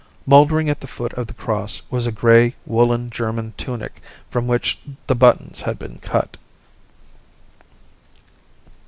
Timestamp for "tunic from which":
3.55-4.79